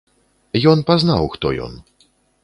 [0.71, 1.73] Ён пазнаў, хто ён.